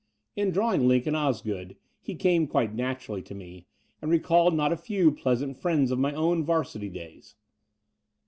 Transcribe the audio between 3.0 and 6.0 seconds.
to me, and recalled not a few pleas ant friends of